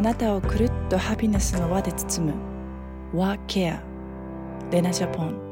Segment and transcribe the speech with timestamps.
[0.00, 2.34] あなたをくるっとハピネスの輪で包む。
[3.14, 3.82] Wa Care
[4.72, 5.49] レナジャポン。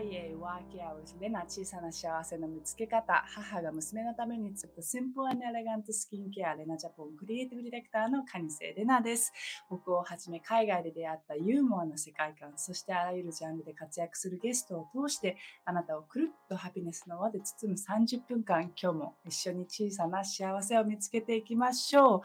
[0.00, 9.32] ッピーフライワーケアウスレナ小さな幸せの見つけ方母が娘のために作ったシンプルエレガントスキンケアレナジャポンクリエイティブディレクターのカニセレナです
[9.68, 22.22] 僕をはじめ海外で出会ったユーモアな世界観そしてあらゆるジャンルで活躍するゲストを通してあなたをくるっとハピネスの輪で包む30分間今日も一緒に小さな幸せを見つけていきましょう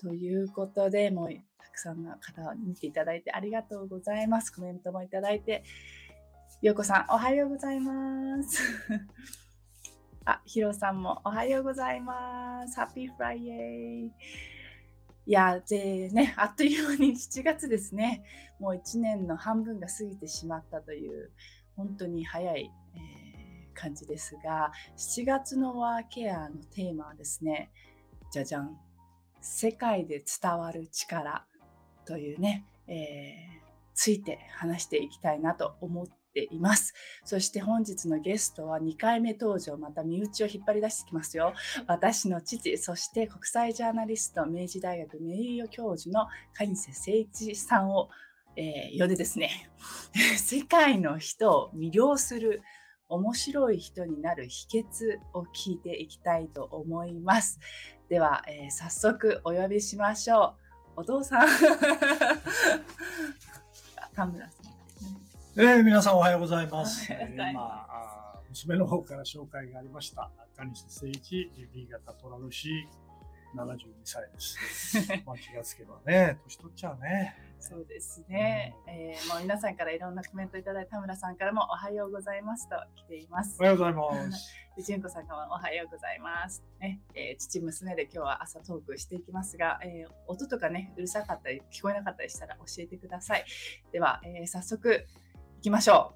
[0.00, 1.28] ということで、もう
[1.58, 4.50] たくさんの方を見ていただいてありがとうございます。
[4.52, 5.64] コメントもいただいて。
[6.60, 8.60] よこさん、おはようございます。
[10.26, 12.74] あ、ヒロさんもおはようございます。
[12.74, 14.06] Happy Friday。
[14.08, 14.12] い
[15.26, 18.24] や、でね、あっという間に7月ですね。
[18.58, 21.30] もう1年の半分が過ぎてしまったという、
[21.76, 27.70] 本当に早い、えー、感じですが、7月の WAcare のテーマはですね、
[28.32, 28.76] じゃじゃん。
[29.40, 31.46] 世界で伝わる力
[32.04, 36.06] というね、えー、ついて話していきたいなと思っ
[36.46, 36.94] ています。
[37.24, 41.52] そして本日のゲストは2回目登場、また身内を引っ張り出してきますよ。
[41.86, 48.08] 私の父、そして国際ジャーナリスト、明治大学名誉教授の蟹瀬誠一さんを、
[48.56, 49.70] えー、呼んでですね、
[50.38, 52.62] 世界の人を魅了する
[53.08, 57.58] 面白い人になる秘訣を聞いていきたいと思います。
[58.08, 60.54] では、えー、早速お呼びしましょ
[60.96, 61.00] う。
[61.00, 61.48] お父さん。
[64.14, 64.67] 田村さん。
[65.60, 67.12] えー、皆さんおはようございます。
[67.12, 67.84] えー、今
[68.48, 70.30] 娘の方から紹介がありました。
[70.56, 74.56] 中西誠一、B 型トラルシー、72歳です。
[75.26, 77.34] まあ気がつけばね、年取っちゃうね。
[77.58, 78.76] そうですね。
[78.86, 83.56] うん、えー、もう皆さんからいろんなコメントいただいた田村さんからもおはようございますと来ています。
[83.58, 84.54] おはようございます。
[84.76, 86.62] で、純子さんからもおはようございます。
[86.78, 93.44] ね、えー、父娘で今日は朝トークしていきますが、えー、音とかね、うるさかったり聞こえなかったりしたら教えてください。
[93.90, 95.04] では、えー、早速
[95.58, 96.14] 行きましょ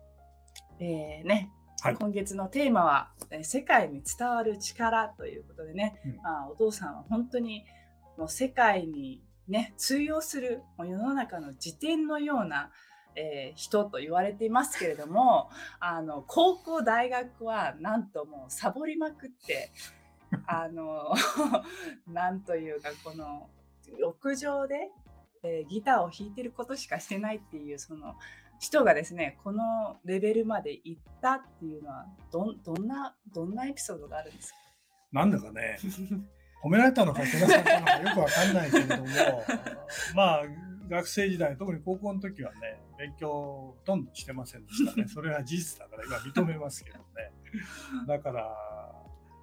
[0.80, 0.84] う。
[0.84, 1.50] えー、ね、
[1.82, 7.64] はい、今月のテーマは、え世界に伝わる力ということでね、うん、まあ、お父さんは本当に
[8.16, 12.70] もう世界に、ね、通用するもう世の中の辞典のような、
[13.16, 19.72] えー、人と言われていますけれども あの高校大学はなんともうサボりまくって
[20.47, 21.12] あの
[22.06, 23.50] なんというかこの
[24.00, 24.88] 屋上で、
[25.42, 28.14] えー、ギターを弾いてることしかしてないっていうその
[28.62, 34.59] 人がですね、このレベルまで行ったっていうのはど、どんな、どんなエピソードがあるんですか？
[35.12, 35.78] なんだかね、
[36.65, 39.05] 褒められたのか、けなされたのかよくわかんないけれども、
[40.15, 40.43] まあ、
[40.89, 45.09] 学生時代、特に高校の時はね、勉強ほとんどしてませんでしたね。
[45.09, 47.05] それは事実だから今認めますけどね。
[48.06, 48.56] だから、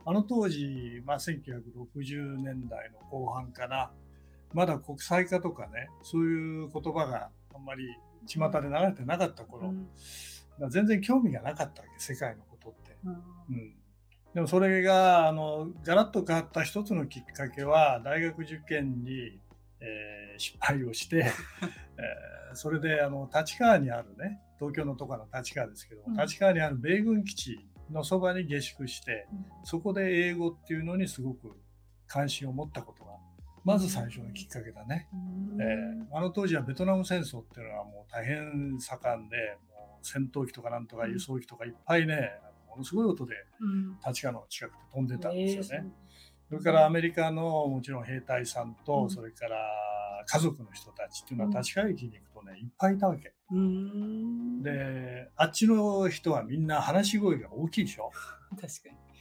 [0.05, 3.91] あの当時、まあ、1960年代の後半かな、
[4.53, 7.85] まだ国際化とかね、そういう言葉があんまり
[8.25, 12.97] 巷で流れてなかった頃、うん、全然興味がなかったわけ世界のことって。
[13.05, 13.73] うん、うん、
[14.33, 19.39] でもそれがあのガラッと変わった一つのきっかけは大学受験に、
[19.79, 21.17] えー、失敗をして、
[21.97, 29.27] えー、それであの立川にあるね東京のところの立川ですけど、うん、立川にある米軍基地のそばに下宿して、
[29.63, 31.57] そこで英語っていうのにすごく
[32.05, 33.13] 関心を持ったことが
[33.63, 35.07] まず最初のきっかけだね。
[35.59, 42.31] えー、あの当時はベトナム戦争っていうのはもう大変盛んで、もう戦闘機とかなんとか輸送機とかいっぱいね、
[42.69, 43.35] ものすごい音で
[44.05, 45.91] 立川の近くで飛んでたんですよね。
[46.49, 49.57] それからアメリカのもちろん兵隊さんと、それから
[50.25, 53.33] 家族の人たちっていうのは立川駅に行くとね、いっぱいいたわけ。
[54.63, 58.11] で、あっちの人はみんな話し声が大きいでしょ。
[58.59, 58.67] 確か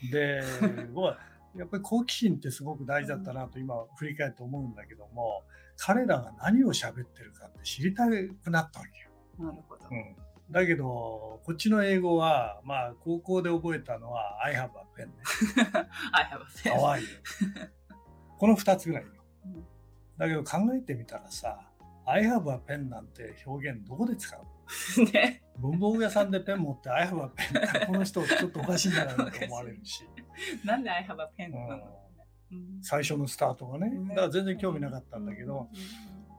[0.02, 0.10] に。
[0.10, 0.42] で、
[0.92, 1.18] 僕は
[1.56, 5.44] やっぱり好奇心ってすごく大事だったなと今振り返って思うんだけども、
[5.76, 9.50] 彼らが何を喋ってるかって知りたくなったわけよ。
[9.50, 9.84] なるほど。
[9.90, 10.16] うん。
[10.50, 15.12] だけど、こっちの英語は、まあ、高校で覚えたのは、I have a pen ね。
[16.12, 16.72] I have a pen.
[16.72, 17.06] かわいい。
[18.38, 19.10] この二つぐらいよ。
[20.16, 21.60] だけど考えてみたらさ、
[22.06, 24.40] I have a pen なんて表現どこで使う
[25.12, 25.42] ね。
[25.58, 30.04] 文房具屋さんでペン持って I have a pen この人ちょっとおかしいんじゃな いかと思われるし。
[30.64, 31.98] なんで I have a pen なの、
[32.52, 33.90] うん、最初のスタートがね。
[34.10, 35.68] だから全然興味なかったんだけど、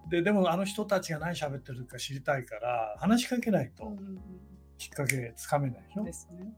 [0.10, 3.94] で、でもあの人たちが何喋ってるか知りたいから、話しかけないと
[4.78, 6.04] きっかけつかめないでしょ。
[6.04, 6.54] ですね。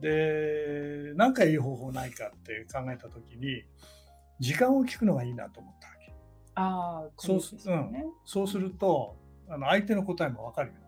[0.00, 3.64] で、何かいい方法ないかって考えたときに、
[4.38, 6.12] 時間を聞くのがいいなと思ったわけ。
[6.54, 7.92] ああ、そうす、ね、うん。
[8.24, 9.16] そうすると、
[9.48, 10.80] あの相手の答えもわかるよね。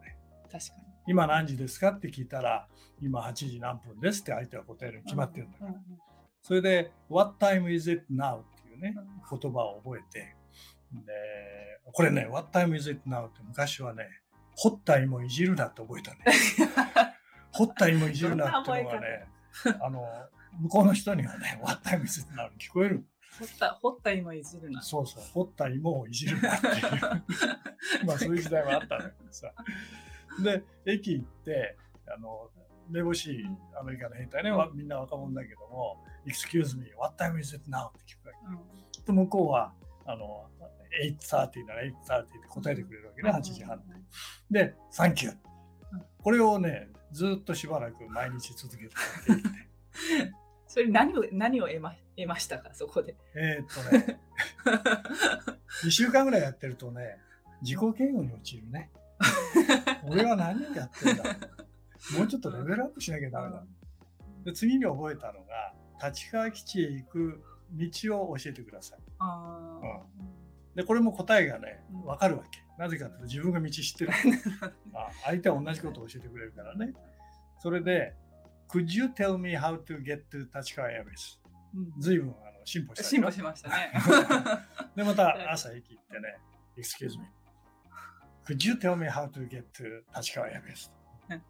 [0.52, 0.82] 確かに。
[1.06, 2.68] 今何時ですかって聞いたら、
[3.00, 5.74] 今8時何分ですって相手は答えるに決まってるんだから。
[6.42, 8.40] それで、What time is it now?
[8.40, 8.94] っていうね、
[9.30, 10.36] 言葉を覚えて、
[10.92, 13.26] で、これね、What time is it now?
[13.26, 14.06] って昔はね、
[14.56, 16.18] 掘った芋いじるなって覚えたね。
[17.52, 19.26] 掘った芋いじるなっていうのがね、
[19.80, 20.06] あの、
[20.60, 22.50] 向こうの人にはね、What time is it now?
[22.58, 23.06] 聞こえる。
[23.38, 24.82] 掘った、掘った芋いじるな。
[24.82, 26.74] そうそう、掘った芋をいじるなっていう。
[28.06, 29.52] まあそういう時代はあったんだけどさ。
[30.40, 31.76] で、駅行って、
[32.06, 32.50] あの、
[32.90, 33.44] めぼしい
[33.78, 37.88] アメリカの兵隊ね、うん、みんな若者だけども、Excuse me, what time is it now?
[37.88, 39.00] って聞くわけ。
[39.00, 39.72] うん、と向こうは、
[40.04, 40.46] あの、
[41.00, 43.80] 8.30なら8.30って答えてくれるわけね、8時半
[44.50, 44.66] で。
[44.66, 45.36] で、サンキュー。
[46.22, 48.94] これをね、ずっとしばらく毎日続けて
[50.66, 53.14] それ何を何を得ま得ましたか、そこで。
[53.34, 54.20] えー、っとね、
[55.84, 57.18] 2週間ぐらいやってるとね、
[57.60, 58.90] 自己嫌悪に陥るね。
[60.08, 61.24] 俺は何をやってんだ？
[62.18, 63.64] もうちょっとレベルアップしなきゃダメだ。
[64.44, 65.74] で次に覚えたのが、
[66.08, 67.42] 立川基地へ行く
[67.72, 68.98] 道を教えてください。
[69.20, 69.24] う
[70.28, 70.32] ん
[70.74, 72.62] で、これも答えがね、わかるわけ。
[72.78, 74.12] なぜかというと自分が道知ってる。
[74.94, 76.94] あ相手は同じことを教えてくれるからね。
[77.58, 78.14] それで、
[78.68, 81.38] Could you tell me how to get to 立川 Airways?
[81.98, 83.04] ずいぶんあの進歩した。
[83.04, 83.92] 進歩しましたね。
[84.96, 86.38] で、また朝駅行ってね、
[86.78, 87.26] Excuse me.
[88.46, 90.48] Could you tell me how to get to 立川?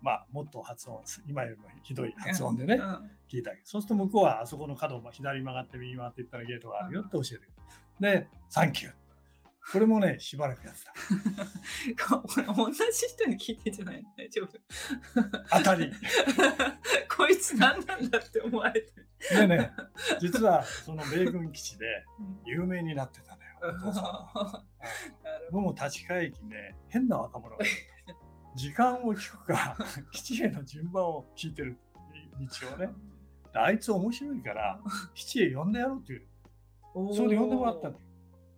[0.00, 2.80] まあ、もっと発音、今よりもひどい発音でね、
[3.28, 7.48] 聞いたそうすると向こうはあそこの角を左曲がって右回っていったらゲートがあるよって教えてくる。
[8.00, 8.92] で、サンキュー。
[9.72, 12.52] これもね、 しばらくやってた。
[12.54, 12.78] 同じ
[13.08, 14.58] 人に聞いてんじゃない大丈夫
[15.50, 15.92] 当たり。
[17.16, 19.08] こいつ何なんだって思われてる。
[19.30, 19.72] でね、
[20.20, 22.04] 実はその米軍基地で
[22.44, 23.41] 有名になってたのよ。
[23.41, 23.41] お父さんは。
[25.50, 27.64] 僕も立川駅ね、変な若者が
[28.54, 29.76] 時間を聞くか、
[30.12, 31.78] 基地への順番を聞いてる
[32.38, 32.88] 道をね。
[33.54, 34.80] あいつ面白いから、
[35.14, 36.26] 基地へ呼んでやろうっていう。
[37.14, 37.92] それで呼んでもらった。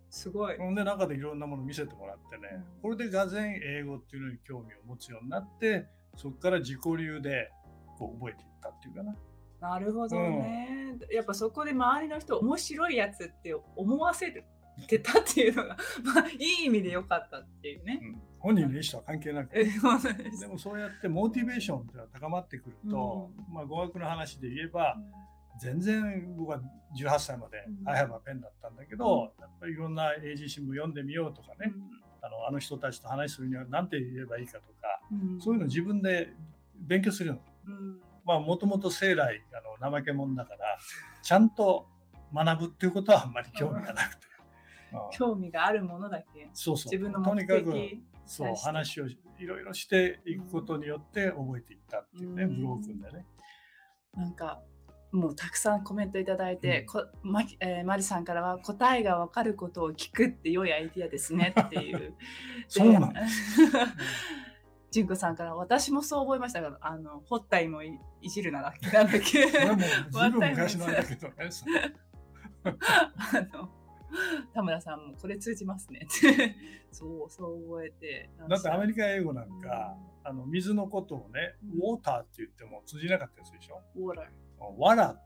[0.09, 0.57] すごい。
[0.57, 7.51] ほんで中でいろんなもの見せてもらってね、これでがぜ英語っていうのに興味を持つようになってそこから自己流で
[7.97, 9.15] こう覚えていったっていうかな。
[9.59, 14.45] なるほどね、うん、やっぱそこで周りの人面白いやつって思わせる
[14.83, 17.99] ってたっていうのがまあいい意味で良かったっていうね。
[18.01, 19.53] うん、本人の意思とは関係なく。
[19.55, 24.97] でもそうやってモチベーションっていうのは高まってくると、うん、まあ語学の話で言えば、
[25.59, 26.59] 全然僕は
[26.97, 31.73] 18歳まで「I have a pen」だったんだけど、やっぱりいろんな英字新聞読んでみようとかね、
[32.21, 34.99] あのあの人たちと話するには何て言えばいいかとか、
[35.39, 36.33] そういうの自分で
[36.75, 37.39] 勉強するの。
[38.25, 40.77] まあもともと生来あの怠け者だから
[41.21, 41.87] ちゃんと
[42.33, 44.34] 学ぶっていうことはあんまり興味がなくて。
[45.11, 47.73] 興味があるものだけそうそう自分のとにかく
[48.25, 53.25] そう話をいろいろしていくことによって覚えていったっていうね、ブロークンでね。
[54.15, 54.61] なんか
[55.11, 62.13] もうたくさんコメントいただいて、うん、こまえー、マリさんからは答えが分かることを聞くって良いアイディアですねっていう。
[62.67, 63.61] そうなんです。
[64.91, 69.45] 純子さんから私もそう思いましたが、あのホッタイもいじるなだっけなんだっけ。
[70.49, 71.49] 昔なんだけどね。
[72.65, 73.69] あの
[74.53, 76.55] 田村さんもこれ通じますねって。
[76.91, 83.81] そうそう覚えてだってアメリカ英語なんか、うん、あの水のことをね、ウォーターって言っても通じなかったりするでしょ？
[83.95, 84.25] ウォーター
[84.77, 85.19] わら、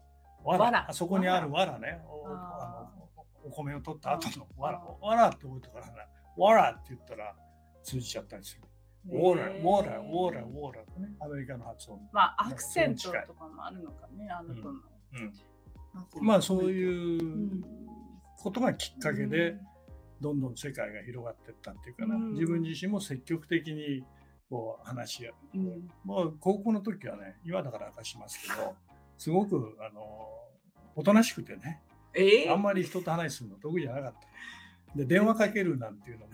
[0.44, 3.10] わら、あそこにあるわらね、おあの
[3.43, 7.36] お米を取った後のわら、わらって覚えたからな、わらって言ったら
[7.84, 8.63] 通じちゃったりする。
[9.08, 12.00] ウォーラー、ウォーラー、ウォーラー、ウォーラーね、アメリカの発音。
[12.12, 14.79] まあ、アクセントとかもあるのかね、あの子の。
[16.22, 17.63] まあ、そういう
[18.41, 19.58] ことがきっかけで、
[20.22, 24.03] どんどん世界が広がっていったっていうかな、自分自身も積極的に
[24.50, 25.36] こう話し合う。
[26.05, 28.75] まあ、高校の時はね、今だから明かしますけど、
[29.17, 30.01] すごくあの
[30.96, 31.81] おとなしくてね、
[32.13, 32.48] え？
[32.48, 34.98] ー、あんまり人と話するの得意じゃなかった。
[34.98, 36.31] で電話かけるなんていうのも、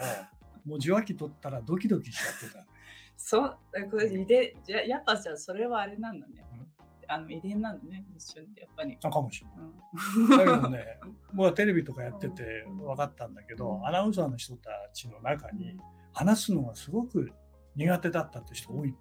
[0.66, 2.66] もう受話器取ったらドキドキしちゃってた。
[3.18, 3.58] そう
[3.92, 6.46] これ遺伝じゃやっぱじゃそれはあれなんだね。
[7.08, 8.98] あの遺伝なんだね、一緒にやっぱり。
[9.04, 9.68] あかもしれない。
[10.18, 11.00] うん、だけどね、
[11.34, 15.80] 僕はテレビとかやってて分かったんだけど、うん、アナウンサーの人たちの中に
[16.14, 17.32] 話すのがすごく
[17.76, 18.96] 苦手だったって人多い。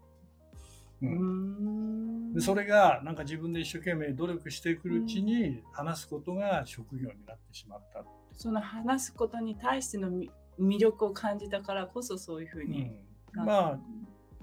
[1.02, 8.04] うん、でそれがなんか自分で一生懸命努力してくるうちに話すことが職業になってしまった。
[8.32, 10.10] その話すことに対しての
[10.58, 12.90] 魅力を感じたからこそそういうふうに、
[13.34, 13.80] うん、まあ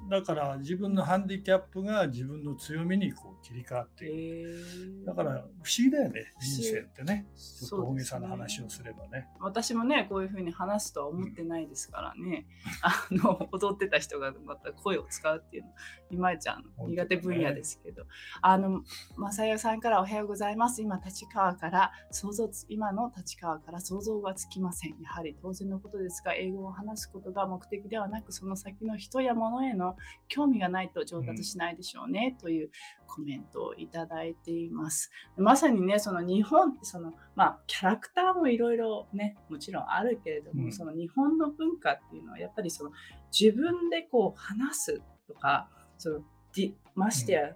[0.09, 5.05] だから自分のハンディキャップが自分の強みにこう切り替わっていく。
[5.05, 5.45] だから不思
[5.77, 7.27] 議だよね、人生ってね。
[7.35, 9.27] ちょっと大げさな話をすればね。
[9.39, 12.45] 私もねこういうふうに話すとは思ってないですからね、
[12.81, 15.69] あの踊ってた人がまた声を使うっていうの
[16.09, 18.05] 今井ちゃんの苦手分野ですけど、
[18.41, 18.83] あの
[19.17, 20.81] 正代さんからおはようございます。
[20.81, 24.99] 今立川から想像つ今の立川から想像がつきません。
[25.01, 29.90] やはり当然のことですが英語を話すことが目的ではなくその先の人や物への
[30.27, 32.69] 興味がないと上達しないでしょうね、という
[33.07, 35.11] コメントをいただいています。
[35.37, 40.71] まさにねその日本ってそのまあキャラクターもいろいろねもちろんあるけれども、うん。
[40.71, 42.91] その日本の文化っていうのはやっぱりその
[43.37, 46.19] 自分でこう話すとかその
[46.55, 47.55] ディましてや、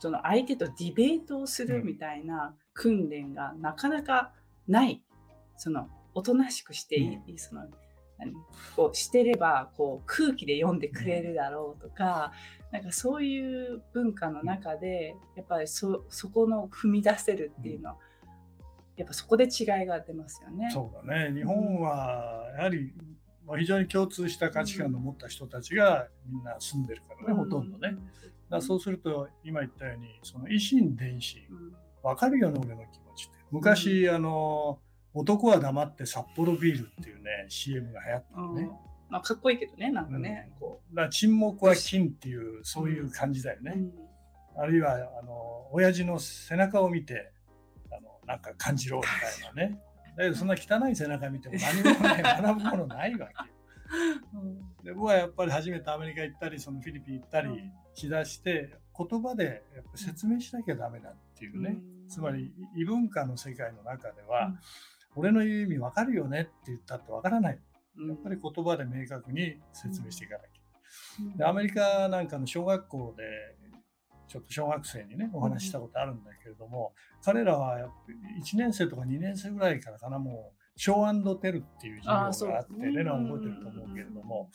[0.00, 4.32] その相手とディベートをするみたいな訓練がなかなか
[4.66, 5.02] ない
[5.56, 7.70] そのおとなしくしていい、その何
[8.76, 12.32] こうしてればこう空気で読んでくれるだろうとか、
[12.70, 17.96] なんかそういう文化の中でやっぱりそそこの踏み出せるっていうのは、
[18.96, 20.70] やっぱそこで違いが出ますよね。
[20.72, 21.34] そうだね。
[21.34, 22.92] 日本はやはり
[23.46, 27.96] まあ非常に共通した価値観を持った人たちがみんな住んでるからね、ほとんどね。
[28.50, 31.42] だそうすると今言ったようにその維新伝心。
[31.50, 31.74] うん。
[32.02, 33.38] 分かるよね俺の気持ちって。
[33.50, 34.78] 昔、あの
[35.14, 38.68] 男は黙って札幌ビールっていうね CM が流行ったのね、うん。
[39.10, 40.50] まあ、かっこいいけどね、なんかね。
[40.60, 43.78] こだから沈黙は金っていうそういう感じだようね、う
[44.60, 44.62] ん。
[44.62, 47.32] あるいはあの親父の背中を見て
[47.90, 49.80] あのなんか感じろみたいなね。
[50.16, 53.48] だけどそんな汚い背中見ても何もない 学ぶものないわけよ。
[54.84, 64.58] で僕はやっぱり初めてアメリカ行ったりそのフィリピン行ったりしだして言葉でやっぱ説明しなきゃダメだっていうね、つまり異文化の世界の中では、うん
[65.18, 67.58] 俺の言う意味分かるよねって言ったって分からない。
[67.98, 68.08] うん。
[68.08, 70.48] やっぱり言葉で明確に説明していかなきゃ、
[71.20, 71.36] うん。
[71.36, 73.24] でアメリカなんかの小学校で
[74.28, 76.92] ちょっと小学生にねお話ししたことあるんだけれども、
[77.24, 84.50] 彼らはやっぱり1年生とか2年生ぐらいからかなもうショーテルっていう授業があってレナは覚えてると思うけれども、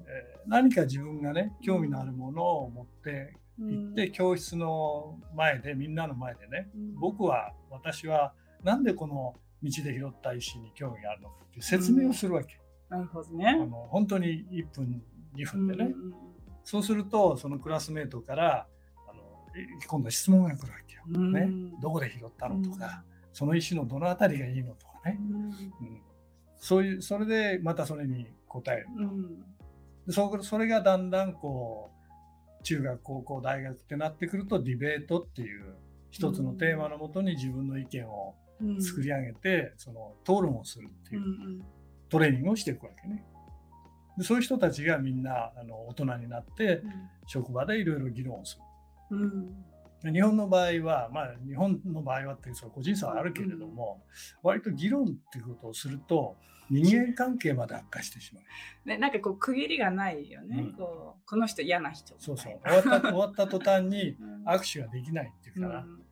[0.00, 6.68] えー何か自分がね興味のあるものを持って行って、教室の前でみんなの前でね
[6.98, 8.34] 僕は私は
[8.64, 11.28] なんでこの道で拾った石に興味があるの。
[11.28, 13.66] かって説明をするわけ、なるほどあね。
[13.66, 15.02] の本当に1分
[15.34, 16.14] 2分でね、うんうん
[16.62, 18.66] そうするとそのクラスメートから
[19.08, 19.22] あの
[19.58, 21.32] い今度は質問が来るわけよ、うん。
[21.32, 21.48] ね、
[21.80, 23.02] どこで拾ったのとか、
[23.32, 26.02] その石のどの辺りがいいのとかね、うん、
[26.58, 28.86] そういうそれでまたそれに答える。
[28.98, 29.40] うん。
[30.06, 31.90] でそそれがだんだんこ
[32.60, 35.74] う中学高校大学ってなってくるとディベートっていう
[36.10, 38.49] 一つのテーマのもとに自分の意見をうん
[38.80, 41.64] 作り上げて、その討論をするっていううんうん。
[42.08, 43.24] トレーニングをしていくわけね。
[44.18, 46.82] でそういう人たちがみんなあの大人になって
[47.26, 48.58] 職場でいろいろ議論をす
[49.10, 49.16] る。
[49.16, 49.64] うん。
[50.02, 54.02] で日本の場合は、まあ、日本の場合はっていうその個人差はあるけれども、
[54.42, 56.36] 割と議論っていうことをすると
[56.70, 58.88] 人間関係まで悪化してしまう。
[58.88, 60.72] ね、なんかこう区切りがないよね、うん。
[60.72, 62.60] こうこの人嫌な人そうそう。
[62.64, 64.44] 終わった終わった途端に うん。
[64.44, 66.02] 握手ができないっていうから、うん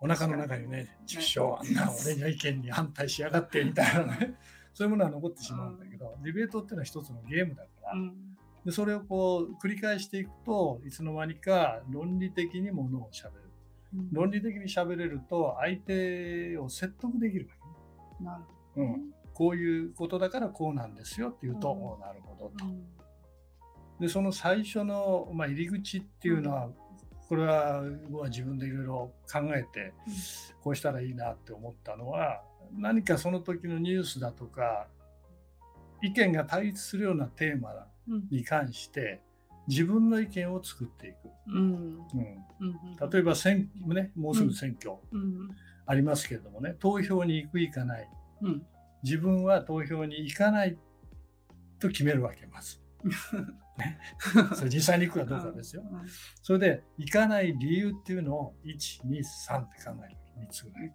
[0.00, 4.34] お腹の中にね「畜生あんな俺の意見に反対しやがって」みたいなね。
[4.74, 8.36] そういうものは残ってしまうんだけど、ディベートっていうのは一つのゲームだから、うん。
[8.64, 13.44] でそれをこう繰り返していくといつの間にか論理的にものをしゃべる
[14.10, 17.54] 論理的にしゃべれると相手を説得できるわ
[18.18, 18.44] けね、なる
[18.76, 22.00] うん、こういうことだからこうなんですよって言うと、うん。
[22.00, 22.64] なるほどと。
[22.64, 22.76] ほど、
[24.00, 26.70] でその最初の、まあ、入り口っていうのは、
[27.28, 30.14] これは僕は自分でいろいろ考えて、うん。
[30.62, 34.86] こうしたらいいなって思ったのは何かその時のニュースだとか
[36.02, 37.70] 意見が対立するようなテーマ
[38.08, 38.28] うん。
[38.30, 39.20] に関して
[39.66, 41.16] 自分の意見を作っていく、
[41.48, 41.54] うん。
[41.54, 42.02] うん、
[42.60, 45.48] うん例えば選、ね、もうすぐ選挙うん。
[45.86, 48.08] ありますけれどもね投票に行く行かない。
[48.42, 48.66] うん。
[49.02, 50.76] 自分は投票に行かない
[51.78, 52.80] と決めるわけます。
[53.76, 53.98] ね、
[54.54, 55.82] それ実際に行くかどうかですよ。
[55.82, 56.06] うん
[56.42, 60.40] それで行かない理由っていうのを1、2、3って考えるわけ。
[60.40, 60.92] 3つぐらい。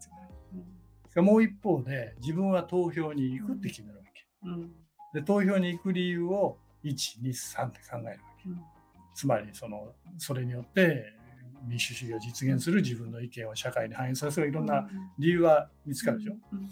[1.22, 4.28] もう一方で自分は投票に行くって決めるわけ。
[4.44, 4.76] うん
[5.12, 8.50] で、投票に行く理由を1、2、3って考えるわけ。
[8.50, 8.62] うん
[9.16, 11.14] つまり、その、それによって
[11.68, 16.38] 民主主義を実現する自分の意見を社会に反映させるいろんな理由が見つかるでしょ。
[16.54, 16.70] うん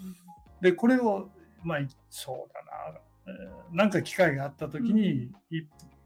[0.62, 1.30] で、これを、
[1.62, 5.30] まあ、そうだな、えーなんか機会があった時に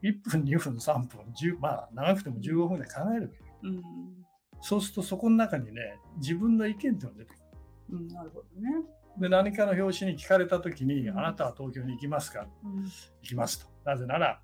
[0.02, 3.38] 1、1分、2分、3分、10まあ、長くても15分で考えるわけ。
[3.64, 3.82] うん
[4.64, 7.36] そうするとそこの中にね、自分の意見っていうのが出てく
[7.90, 7.98] る。
[7.98, 8.84] うんなるほどね。
[9.18, 12.46] で、何かの表紙に聞かれた時に、うんあなたは東京に行きますか？
[12.64, 12.90] うん行
[13.22, 13.66] きますと。
[13.84, 14.40] なぜなら、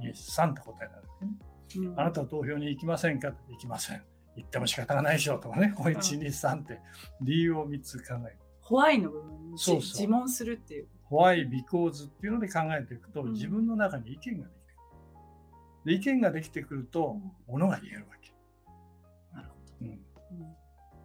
[0.00, 1.90] 123って答えになるね。
[1.90, 3.32] うんあなたは投票に行きませんか？
[3.48, 4.02] 行きません。
[4.36, 6.78] 行っても仕方がないでしょうとかね、こう1、2、3って
[7.20, 8.38] 理由を3つ考える。
[8.60, 10.86] ホワイの部分にじそうそう自問するっていう。
[11.10, 14.59] Why, because っていうので考えていくと、うん自分の中に意見ができてくる。
[15.84, 18.32] で意見ができてくると、ものが言えるわけ。
[19.34, 19.64] なるほど。
[19.80, 19.88] うん。
[19.88, 20.56] うん。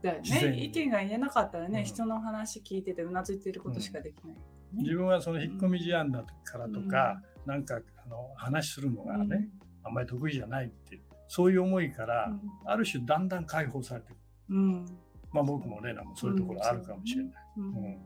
[0.01, 1.85] だよね、意見が言えなかったらね、うん。
[1.85, 4.35] 人の話聞いててうなずいてることしかできない。
[4.73, 9.47] 自分はその引っ込み思案だからとか、なんかあの話するのがね、
[9.83, 12.31] あんまり得意じゃないっていうそういう思いから、
[12.65, 14.17] ある種だんだん解放されてくる。
[14.49, 14.85] うんうん。
[15.31, 17.33] まあ僕もレナもそういうところあるかもしれない。
[17.57, 17.65] うん。
[17.65, 17.97] うん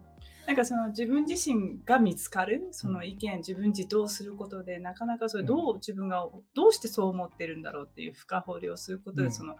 [0.47, 9.31] なんかその自分自身が見つかるその意見、自分自答することでなかなかそれどう自分がどうしてそう思ってるんだろうっていう深掘りをすることで、うん。
[9.31, 9.57] その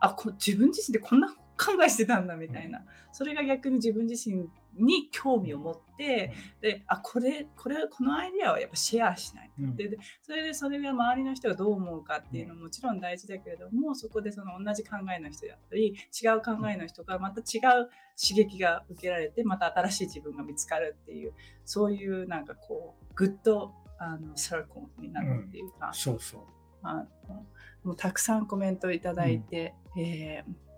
[0.00, 9.50] あこ自分自身でこんな考えしてたんだみたいな、それが逆に自分自身に興味を持って、であこれこれこのアイデアはやっぱシェアしない。
[9.58, 9.76] うん。
[9.76, 21.32] ででそれでそれが周りの人がどう思うかっていうのももちろん大事だけれどもそこでその同じ考えの人だったり違う考えの人がまた違う刺激が受けられてまた新しい自分が見つかるっていう
[21.64, 26.40] そういうなんかこう good あの circle になるっていうか、そうそう。
[26.82, 27.46] あの
[27.84, 30.71] もうたくさんコメントいただいて、えー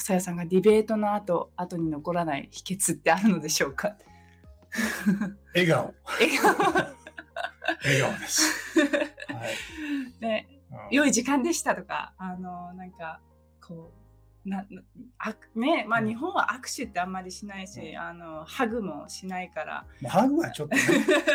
[0.00, 3.96] さやさんがディベートの後後に残らない秘訣ってあるのでしょうか？
[5.54, 5.94] 笑顔。
[6.18, 6.54] 笑顔
[7.84, 8.78] 笑顔です。
[9.32, 10.20] はい。
[10.20, 13.20] ねうん良い時間でしたとか、あの、なんか、
[13.60, 13.92] こ
[14.44, 14.82] う、なな
[15.18, 20.82] あね、まあうん日本は握手ってあんまりしないし、うんあの、ハグもしないから、まあハグはちょっとね。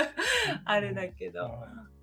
[0.64, 1.50] あれだけど、う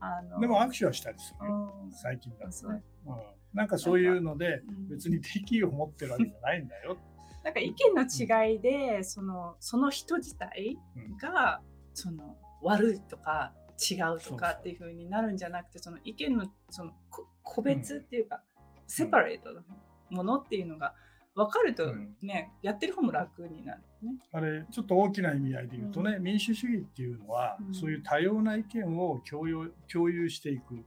[0.01, 1.75] あの、んでも握手はしたりするよ。
[1.85, 2.83] うん最近だとね。
[3.07, 4.89] うんなんかそういうのでうん。
[4.89, 6.97] 別に敵意を持ってるわけじゃないんだよ。
[7.45, 11.17] なんか意見の違いで、その、その人自体うん。
[11.17, 11.61] が、
[11.93, 13.53] その、悪いとか、
[13.91, 18.43] 違うとかっていう風になるんじゃなくて、その意見の、その、こ個別っていうか、
[18.87, 19.63] セパレートな
[20.11, 20.95] ものっていうのが
[21.35, 22.17] 分かるとうん。
[22.23, 24.17] ね、やってる方も楽になるね。
[24.33, 27.75] あれちょっと大きな意味合いで言うとね、民主主義っていうのは、うん。
[27.75, 30.75] そういう多様な意見を共有共有していく。
[30.75, 30.85] うん。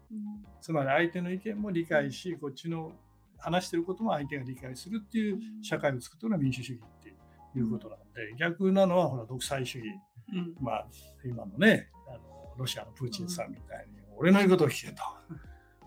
[0.62, 2.94] つまり相手の意見も理解しこっちの
[3.38, 7.16] 話してることも相手が理解するっていう社会を作ってるのが民主主義って
[7.58, 9.88] いうことなんで逆なのはほら独裁主義。
[10.34, 10.56] うん。
[10.60, 10.88] まあ
[11.24, 15.04] 今のねあのロシアのプーチンさんみたいに、俺の言うことを聞けと。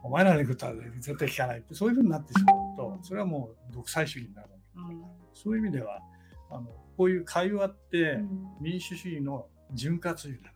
[0.02, 1.58] お前らの言うことは絶対聞かない。
[1.58, 5.02] ってそういうふうになってしまうとそれはもう独裁主義になるわけうん。
[5.34, 6.00] そういう意味では
[6.50, 8.48] あのこういう会話ってうん。
[8.60, 10.54] 民主主義の潤滑油だね。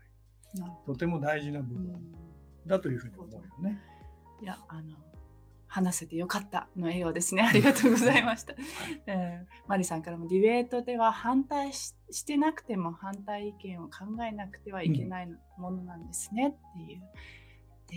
[0.55, 1.95] なるとても大事な部分。
[1.95, 2.13] うん。
[2.67, 3.81] だというふうに思うよね。
[4.41, 4.97] いや、あの、
[5.67, 7.43] 話せてよかったの笑顔ですね。
[7.43, 8.55] ありがとうございました。
[9.07, 16.99] えーマリさんからもディベートでは反対ししてなくても反対意見を考えなくてはいけないものなんですねっていう。
[16.99, 17.05] で、
[17.93, 17.97] え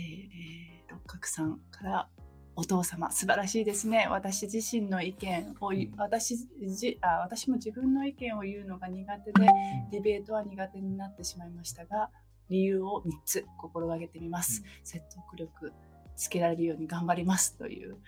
[0.72, 2.08] ー六角さんから
[2.54, 4.08] お父様素晴らしいですね。
[4.10, 9.46] 私自身の意見を言う、うん私じあ私も自分の意見を言うのが苦手で、
[9.92, 12.10] ディベートは苦手になってしまいましたが、
[12.48, 14.62] 理由を3つ心がけてみます。
[14.84, 15.72] 説得力
[16.16, 17.98] つけられるように頑張りますという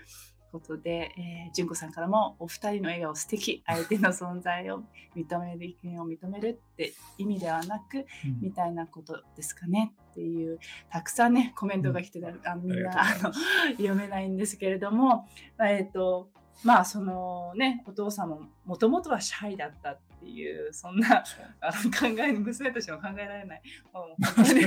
[0.53, 3.63] ことで、えー、純子さんからもお二人の笑顔素敵。
[3.67, 4.83] 相手の存在を
[5.17, 8.41] 認める意見を認めるって意味ではなくうん。
[8.41, 10.59] みたいなことですかねっていう
[10.91, 13.33] たくさんねコメントが来てた、あみんなあの
[13.77, 15.29] 読めないんですけれども
[15.61, 16.31] えっ、と
[16.65, 21.23] まあそのねお父さんももともとはシャイだったっていうそんな
[21.61, 23.63] あの考え娘としても考えられない。
[23.93, 24.65] もう本当に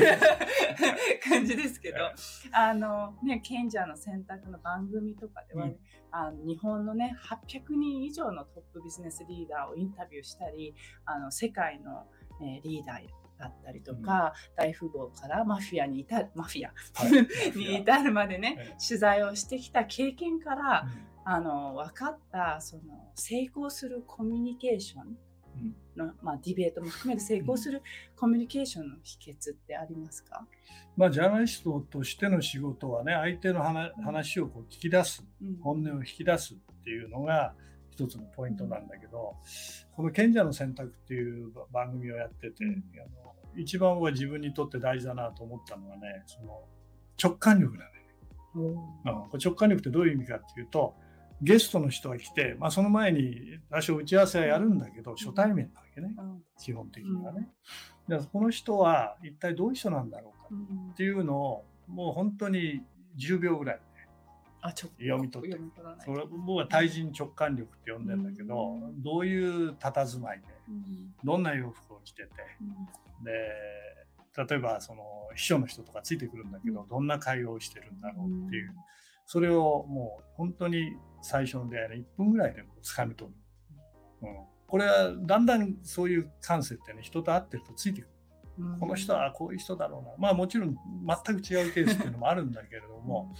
[1.30, 1.98] 感じですけど。
[2.52, 5.78] あのね賢者の選択の番組とかでは、うん。
[6.14, 7.16] あの日本のね
[7.48, 10.76] 800人以上のトップビジネスリーダーをインタビューしたり
[11.06, 12.06] あの世界の、
[12.42, 16.72] えーリーダーだったりとか、大富豪からマフィアに至るマフィア。
[16.94, 17.12] はい。
[17.58, 25.18] に至るまでね、はい取材をしてきた経験から、うんあの分かったその成功するコミュニケーション
[25.96, 27.82] の、まあ、ディベートも含めて成功する
[28.16, 30.46] コミュニケーションの秘訣ってありますか、
[30.96, 35.58] まあジャーナリストとしての仕事はね相手の話話をこう聞き出すうん。
[35.62, 37.54] 本音を引き出すっていうのが
[37.92, 39.36] 一つのポイントなんだけど
[39.96, 42.84] この「賢者の選択」っていう番組をやってて、うん。
[42.96, 46.64] あの一番僕は自分にとって大事だなと思ったのはねその
[47.22, 47.92] 直感力だね。
[48.54, 50.96] うん、直感力ってどういう意味かっていうと
[51.42, 56.14] ゲストの人が来て、まあ、その前に多少打ち合わせはやるんだけど初対面なわけね。
[56.18, 56.44] うん。
[56.60, 57.50] 基本的にはね。
[58.08, 60.92] だからこの人は一体どういう人なんだろうかうん。
[60.92, 62.82] っていうのをもう本当に
[63.18, 63.80] 10秒ぐらい
[64.62, 65.60] あちょ読み取って。
[66.06, 69.02] それ僕は対人直感力って呼んでんだけど、うん。
[69.02, 71.14] どういう佇まいでうん。
[71.24, 72.30] どんな洋服を着てて
[72.62, 73.24] うん。
[73.26, 73.32] で
[74.38, 75.04] 例えばその
[75.36, 78.74] 秘書の人とかついてくるんだけど、どんな会話をしてるんだろうっていう、
[79.26, 88.12] それをもう本当に最初の出会いの1分ぐらいでつかみ取る、うん、これはだんだんそういう感性ってね人と会ってるとついてくる。
[88.80, 90.12] この人はこういう人だろうな。
[90.18, 90.76] まあもちろん
[91.26, 93.34] 全く違うケースっていうのもあるんだけれども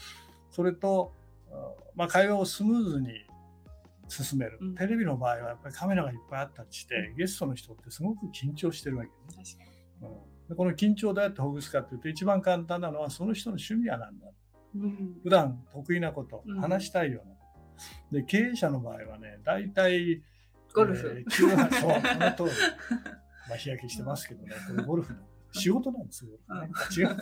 [0.50, 1.14] それと、
[1.96, 3.10] まあ、会話をスムーズに
[4.08, 9.68] 進める、うん、テレビの場合はやっぱりカメラがいっぱいあったりして、ゲストの人ってすごく緊張してるわけです、ね、
[10.02, 10.10] うん、
[10.50, 14.34] でこの緊張をどうやってほぐすかというと一番簡単なのはその人の趣味は何だろ
[14.76, 17.42] う、うん、普段得意なこと、話したいようなこ
[18.12, 20.22] と、で経営者の場合はね大体
[20.74, 22.62] ゴルフ、えー、そうその通り。
[23.50, 24.54] まあ日焼けしてますけどね。
[24.68, 25.20] これゴルフの
[25.52, 26.38] 仕事なんですよ、ね、
[26.98, 27.18] 違う 違う。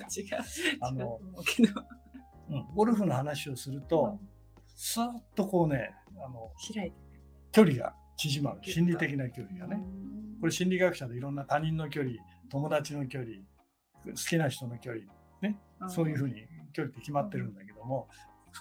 [0.81, 1.19] あの
[2.49, 4.19] うん、ゴルフの話をすると、
[4.75, 6.51] スーッとこうねあの
[7.51, 8.59] 距離が縮まる。
[8.63, 9.83] 心理的な距離がね。
[10.39, 12.13] これ心理学者でいろんな他人の距離
[12.49, 13.31] 友達の距離
[14.05, 15.03] 好きな人の距離
[15.41, 16.35] ねそういうふうに
[16.73, 18.07] 距離って決まってるんだけども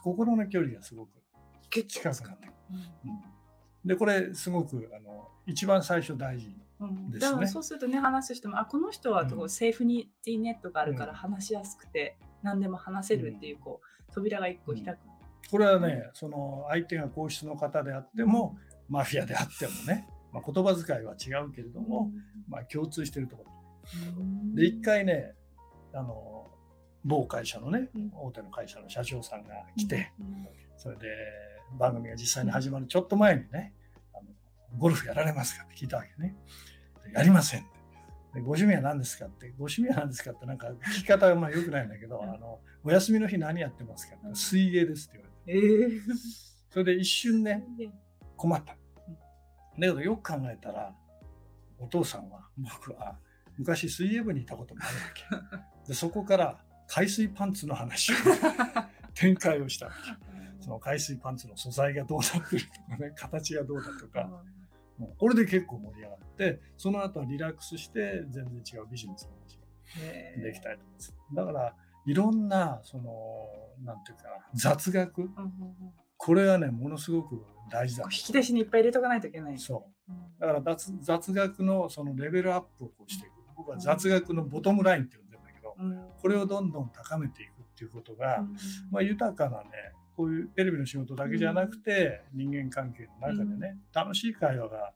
[0.03, 1.11] 心の距離がすごく
[1.71, 2.53] 近くなってくる。
[3.05, 3.89] うん。
[3.89, 14.99] でこれすごくあの一番最初大事うん、だからそうするとね話す人もあこの人はこう、セーフニティネットがあるから話しやすくて、何でも話せるっていうこう扉が一個開く、
[15.51, 18.57] これはねその相手が皇室の方であっても、
[18.89, 22.13] マフィアであってもね、まあ、言葉遣いは違うけれども、
[22.49, 23.51] まあ、共通してるところ。
[24.55, 25.35] で一回ね
[25.95, 26.38] あの
[27.09, 30.13] 某会社のね、大手の会社の社長さんが来て、
[30.77, 31.07] それで
[31.79, 33.73] 番組が実際に始まるちょっと前にね
[34.13, 34.25] あの
[34.77, 36.37] ゴルフやられますかって聞いたわけね。
[37.15, 37.63] やりません
[38.35, 46.01] でご趣味は何ですかってご趣味は何ですかってなんか聞き方はまあよくないんだけど、あのお休みの日何やってますかって水泳ですって言われて、えー、
[46.71, 47.65] それで一瞬ね
[48.37, 48.73] 困った。
[48.73, 48.77] だ
[49.81, 50.93] けどよく考えたら
[51.79, 53.17] お父さんは僕は
[53.57, 55.89] 昔水泳部にいたこともあるわけ。
[55.89, 58.17] でそこから海水パンツの話を
[59.15, 59.91] 展開をした。
[60.61, 64.43] その海水パンツの素材がどうなってるとかね形がどうだとか、
[64.99, 69.59] もうこれで結構盛り上がってその後はリラックスして全然違うビジネスの話
[70.37, 73.49] ができたりとかだからいろんなその
[73.85, 75.31] なんていうかな雑学、
[76.17, 79.59] これはねものすごく大事だ引き出しにいっぱい入れとかないといけない。
[79.59, 80.41] そう。
[80.41, 83.33] だから雑雑学のそのレベルアップをこうしていく。
[83.57, 85.28] 僕は雑学のボトムラインって呼んでる。
[85.28, 85.28] んだけど、うん、
[86.21, 88.57] これをどんどん高めていくっていうことが、うん、
[88.91, 89.69] まあ、豊かなね
[90.17, 94.93] こういうテレビの仕事だけじゃなくて、人間関係の中でね、楽しい会話が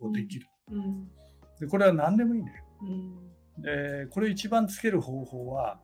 [0.00, 0.46] こうできる、
[1.60, 2.64] でこれは何でもいいんだよ、
[3.58, 5.78] でこれ一番つける方法は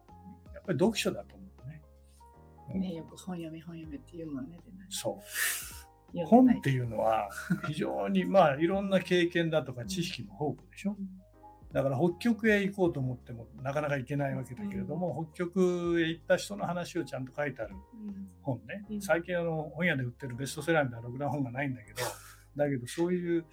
[0.55, 5.21] やっぱり読書だと思うね、ねよく本読み本読みっていうもんねそ
[6.15, 6.25] う。
[6.25, 7.29] 本っていうのは
[7.69, 10.97] 非常にまあいろんな経験だとか知識の宝庫でしょ、
[11.73, 17.75] だから北極へ行こうと思ってもなかなか行けないわけだけれども、うん、北極へ行った人の話をちゃんと書いてある
[18.43, 22.03] 本ね、うん、最近あの本屋で売ってるベストセラーみたいなろくな本がないんだけど
[22.57, 23.45] だけどそういう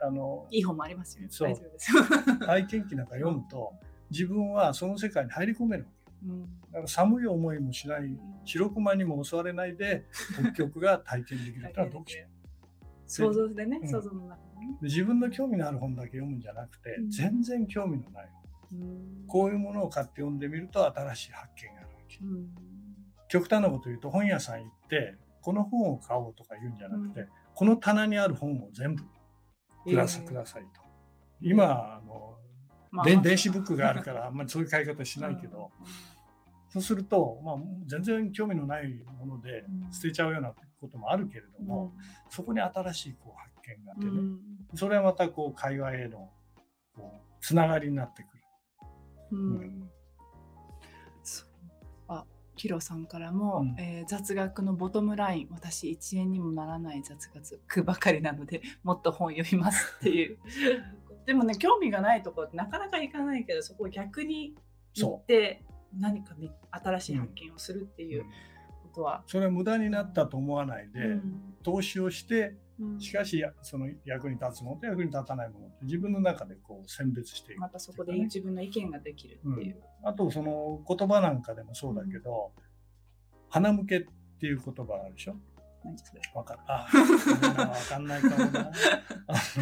[0.00, 1.28] あのいい本もありますよね。
[1.30, 1.54] そう。
[2.46, 3.74] 体験記なんか読むと
[4.10, 11.68] 自分はその世界に入り込めるわけ、うん、だから寒い思いもしない白熊にも襲われないで北極が体験できる。
[11.68, 12.37] というのは読書
[13.08, 14.38] 想像でね、想像の中
[14.82, 18.30] 自分の興味のある本だけ読むんじゃなくて、全然興味のない
[19.26, 22.18] こういうものを買って読んでみると新しい発見があるわけ、
[23.28, 29.02] 極端なこと言うと本屋さん行ってこの本を買おうとか言うんじゃなくて、この棚にある本を全部
[29.84, 30.82] くださ,、くださいと。
[31.40, 32.36] 今あの、
[32.90, 35.70] まあ、電子ブックがあるからあんまりそういう買い方しないけど、
[36.70, 41.92] そうすると、まあ、全然興味のないもので捨てちゃうようなこともあるけれども、
[42.30, 44.40] そこに新しいこう発見があってね、うん、
[44.74, 46.30] それはまたこう会話への
[46.94, 48.42] こうつながりになってくる。
[49.32, 49.90] うん、うん、
[52.08, 52.24] あ
[52.56, 60.38] キロさんからも、うん、えー、雑学のボトムライン私1円にもならない雑学ばかりなので もっと本読みますっていう。
[61.26, 64.54] でもね興味がないところってなかなか行かないけどそこを逆に
[64.94, 65.62] 行って
[65.92, 66.34] 何か
[66.70, 68.28] 新しい発見をするっていうこ
[68.98, 71.20] とは、それは無駄になったと思わないで、
[71.62, 72.56] 投資をして
[72.98, 82.62] しかしその役に立つものと役に立たないものって自分の中でこう選別していく、ね、またそこで自分の意見ができるっていう、うん、あとその言葉なんかでもそうだけど、うん、
[83.48, 84.04] 花向けっ
[84.40, 85.36] ていう言葉あるでしょ？
[86.34, 86.60] わかる。
[86.66, 86.86] あ
[87.68, 88.72] わかんないかもな。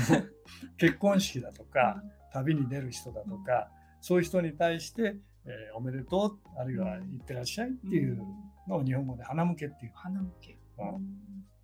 [0.76, 3.70] 結婚式だとか旅に出る人だとか、
[4.00, 8.22] そういう人に対して、えー、おめでとうあるいは行ってらっしゃいっていう
[8.68, 9.92] のを日本語で花向けっていう。
[9.94, 11.06] 花向け、うん。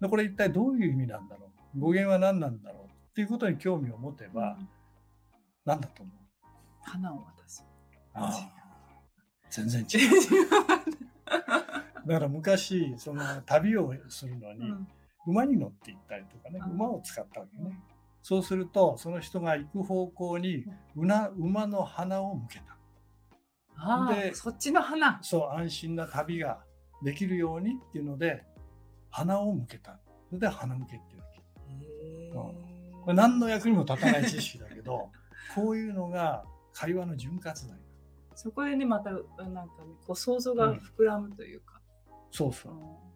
[0.00, 1.80] でこれ一体どういう意味なんだろう？
[1.80, 2.84] 語源は何なんだろう？
[2.86, 4.56] っていうことに興味を持てば、
[5.64, 6.14] 何だと思う？
[6.82, 7.64] 花を渡す。
[8.14, 8.48] ああ。
[9.50, 9.88] 全然違う。
[12.06, 14.88] だから昔その旅をするのに、うん。
[15.26, 16.72] 馬に乗って行ったりとかねうん。
[16.72, 17.78] 馬を使ったわけね。
[18.22, 20.64] そうするとその人が行く方向に
[20.96, 22.76] 馬馬の鼻を向けた。
[23.76, 25.18] ああでそっちの花。
[25.22, 26.60] そう安心な旅が
[27.02, 28.44] できるようにっていうので
[29.10, 29.98] 鼻を向けた。
[30.28, 31.40] それで鼻向けっていうわけ。
[31.40, 32.32] へ
[33.04, 35.10] これ何の役にも立たない知識だけど
[35.54, 37.70] こういうのが会話の潤滑剤。
[38.34, 39.22] そこでねまたなんか
[39.84, 41.80] ねこう想像が膨らむというか、
[42.30, 42.72] そうそう。
[42.72, 43.12] うん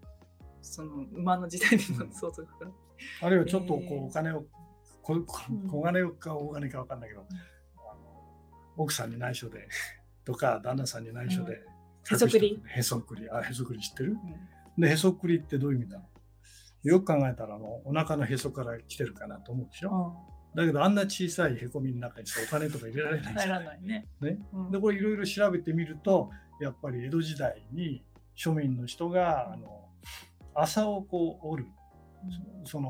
[0.66, 2.75] その馬の時代での想像が膨らむ。
[3.22, 4.44] あるいはちょっとこうお金を、
[5.01, 5.16] こ
[5.68, 7.25] 小金か大金か分かんないけど、
[7.77, 7.96] あの
[8.77, 9.68] 奥さんに内緒で
[10.25, 11.62] とか旦那さんに内緒で、
[12.11, 12.62] へそくり。
[12.66, 13.31] へそくり。
[13.31, 14.16] あへそくり知ってる？
[14.77, 14.83] うん。
[14.83, 15.99] でへそくりってどういう意味だ？
[15.99, 16.05] ろ
[16.85, 20.16] うよく考えたらあのお腹のへそから来てるかなと思うでしょ、
[20.55, 24.07] だけどあんな小さいへこみの中にさお金とか入れられないじ入らないね。
[24.21, 24.38] ね？
[24.53, 24.71] うん。
[24.71, 28.05] でこれいろいろ調べてみるとやっぱり江戸時代に
[28.37, 29.88] 庶民の人があの
[30.55, 31.69] 麻をこう折る。
[32.64, 32.88] その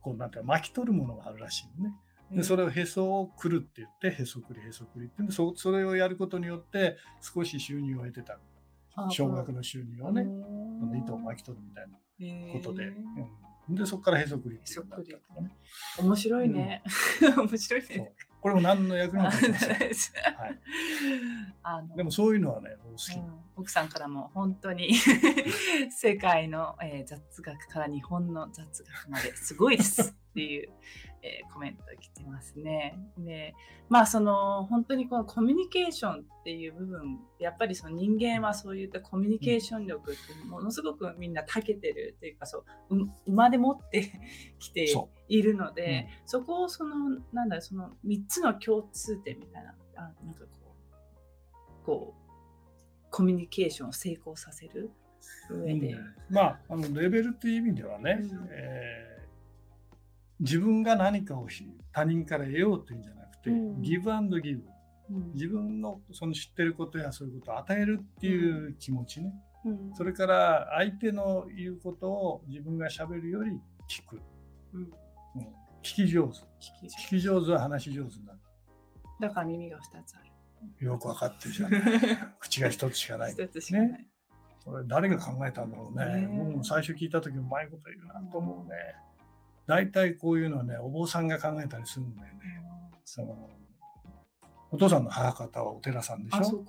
[0.00, 1.94] こうなんていうか巻き取るものがあるらしいのね。
[2.34, 8.38] でそれをへそをくるって言ってへそくりへそくりって言ってそそれをやることによって少し収入を得てた。
[9.10, 10.26] 少額の収入をね
[10.98, 12.92] 糸を巻き取るみたいなきことで、
[13.68, 15.50] うん、でそこからへそくりっていうね。
[15.98, 16.82] 面白いね。
[17.36, 18.12] 面白いね。
[18.40, 19.92] これも何の役にも立ちません、はい、
[21.62, 21.96] あの。
[21.96, 23.40] でもそういうのはね好き、うん。
[23.56, 24.94] 奥さんからも本当に
[25.90, 30.72] 世界の、えー雑学から日本の雑学まですごいですっていう、
[31.22, 32.98] えーコメントが来てますね。
[33.18, 33.54] で
[33.88, 44.10] まあその本当にこのコミュニケーションっていう部分やっぱりその人間はそういったコミュニケーション力ってものすごくみんな長けてるというかそうう生まれ持って
[44.58, 50.74] きてそいるので、そこをそのなんだその3つの共通点みたいなあなんかこ
[51.82, 54.90] うこうコミュニケーションを成功させる
[55.50, 56.04] 上で、うん。
[56.30, 58.48] まああのレベルという意味ではね、うん。
[58.50, 59.11] えー
[60.42, 63.82] 自分が何かをし他人から得ようというんじゃなくて、うん。
[63.82, 64.64] ギブアンドギブ
[65.10, 65.32] うん。
[65.34, 69.32] 自分のその知ってることやそういうことを与えるっていう気持ちね、
[69.64, 69.94] うん。
[69.94, 73.52] それから相手の言うことを自分がしゃべるより
[73.88, 74.20] 聞く、
[74.74, 74.80] うん。
[74.82, 74.90] うん。
[75.82, 76.40] 聞き上手。
[76.86, 77.52] 聞き上手。
[77.52, 78.38] は話し上手になる。
[79.20, 80.32] だから耳が2つある。
[80.84, 81.82] よくわかってるじゃない
[82.38, 83.32] 口が一つしかない。
[83.32, 84.08] 一つしかない。
[84.64, 86.26] これ誰が考えたんだろうね。
[86.26, 88.76] ね最初聞いた時うまいこと言うなと思うね。
[89.66, 92.40] 大体こういうのはね、お坊さんが考えたりするんだよね。
[93.04, 93.48] その
[94.70, 96.64] お父さんの母方はお寺さんでしょ？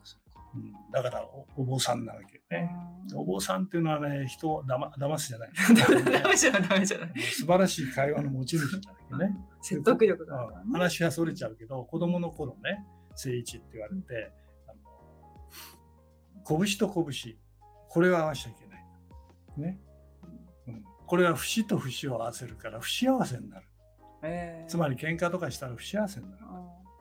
[0.56, 2.70] うんだからおお坊さんなわけよね。
[3.12, 5.52] うんお坊さんっていうのはね、人をだま騙すじゃない。
[6.22, 7.22] ダメじゃない、ダメじゃない。
[7.22, 9.38] 素晴らしい会話の持ち主なわけね。
[9.62, 10.72] 説得力がね。
[10.72, 14.32] 話はそれちゃうけど、子供の頃ね、聖一って言われて、
[14.68, 17.36] あの拳と拳、
[17.90, 18.84] これを合わせちゃいけない。
[19.58, 19.80] ね。
[21.04, 23.66] うん、これは節と節を合わせるから不幸せになる。
[24.24, 26.44] えーつまり喧嘩とかしたら不幸せになる。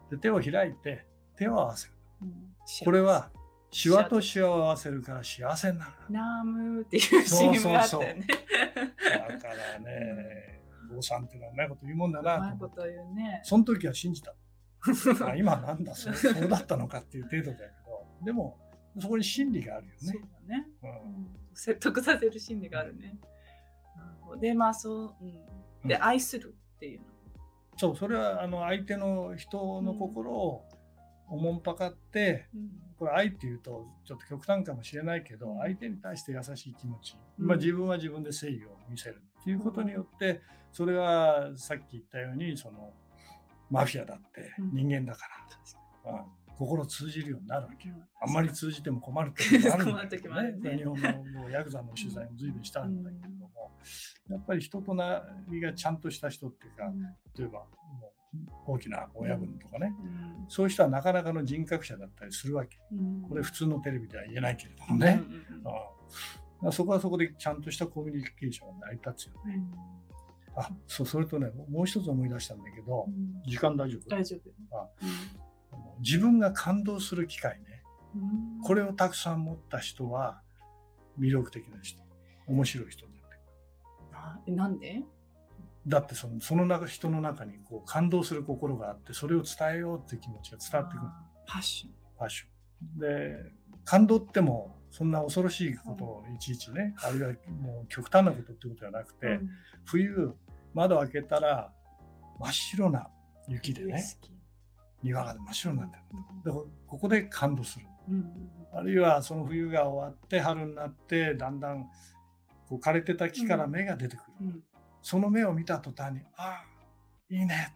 [0.09, 1.95] うで手を開いて手を合わせる。
[2.27, 2.53] んうん
[2.85, 3.31] これは
[3.71, 5.93] シワとシワを合わせるから幸せになる。
[6.11, 8.27] ナムーっていうがあったよね。
[8.27, 10.61] だからね、
[10.95, 13.41] 坊さんっていうのはうまいこと言うもんだうなと思うね。
[13.45, 14.35] その時は信じた。
[15.27, 18.59] あ今なんだそう、そうだったのかっていう程度だけど、でも
[19.01, 20.29] そこに真理があるよそうね。
[20.49, 20.67] だね。
[20.83, 23.01] うんうん説得させる心理があるね。
[23.01, 23.21] なるほど
[24.41, 26.03] で、まあそう、うん、で、うん。
[26.03, 27.07] 愛するっていうの。
[27.77, 30.65] そう、それはあの相手の人の心を
[31.29, 32.71] おもんぱかって、うん。
[32.99, 35.59] これ愛っていうとちょっと極端かもしれないけど、うん。
[35.59, 37.47] 相手に対して優しい気持ち、うん。
[37.47, 40.41] まあ、自分は自分で誠意を見せるっていうことによって、
[40.73, 42.93] それはさっき言ったようにその
[43.71, 44.75] マフィアだってうん。
[44.75, 45.27] 人間だか
[46.05, 46.43] らうん。
[46.59, 47.95] 心通じるようになるわけよ。
[47.95, 50.53] にあんまり通じても困る時もあるんだけどね。
[50.77, 53.42] 日本のもうヤクザの取材も随分したんだけれども、
[54.29, 56.93] やっぱり人となりがちゃんとした人っていうか、
[57.39, 60.47] 例えばもう大きな親分とかね、うん。
[60.49, 62.79] そういう人はなかなかの人格者だったりするわけ。
[62.93, 63.23] うん。
[63.29, 65.23] これ普通のテレビでは言えないけれどもね。
[66.63, 66.73] うん。
[66.73, 69.63] そこはそこでちゃんとしたコミュニケーションが成り立つよね。
[70.55, 73.43] あそうそれとねもう一つ思い出したんだけどうん。
[73.47, 74.09] 時間大丈夫？
[74.09, 74.37] 大丈
[74.71, 74.79] 夫。
[74.79, 74.89] あ
[76.01, 77.83] 自分が感動する機会ね。
[78.15, 78.63] うん。
[78.63, 80.41] これをたくさん持った人は
[81.19, 82.01] 魅力的な人。
[82.47, 83.07] 面白い人
[84.47, 85.03] えなんで？
[85.87, 91.09] だってそのその中人の中にこう感動する心があってそれを伝えようっていう気持ちが伝わってくる。
[91.47, 91.93] パッション。
[92.19, 92.47] ファッショ
[92.97, 93.53] ンで
[93.85, 97.29] 感動ってもそんな恐ろしいことをいちいちね、あるいは
[97.61, 99.51] もう極端なことってことじゃなくて、うん。
[99.85, 100.35] 冬
[100.75, 101.73] 窓開けたら
[102.39, 103.09] 真っ白な
[103.49, 104.05] 雪でね
[105.03, 105.97] 庭が真っ白になって
[106.45, 106.53] る。
[106.53, 107.87] でここで感動する。
[108.09, 108.51] うん。
[108.73, 111.89] あるいはその冬が終わって春になってだんだん
[112.73, 114.33] こう枯れてた木から芽が出てくる。
[114.41, 114.63] うん。
[115.03, 116.65] その芽を見た途端に、ああ、
[117.29, 117.75] いいね。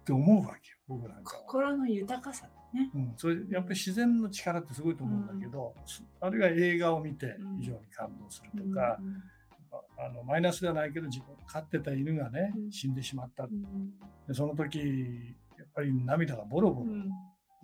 [0.00, 1.42] って思うわけよ、僕なんかは。
[1.42, 2.90] 心の豊かさだね。
[2.94, 5.74] うん、それやっぱり自然の力ってすごいと思うんだけど、
[6.20, 9.22] あるいは映画を見て非常に感動するとか、うん
[10.02, 12.72] あのマイナスではないけど自分が飼ってた犬がね、うん。
[12.72, 13.44] 死んでしまった。
[13.44, 13.90] うん
[14.26, 14.78] でその時
[15.58, 17.10] やっぱり涙がボロボロ、うん。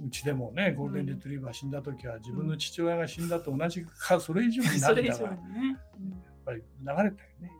[0.05, 5.79] うちでもねゴールデンレトリバー死んだ時は自分の父親が死んだと同じかそれ以上に それ以涙がやっ上にね。
[6.47, 7.51] ぱり流れたよね。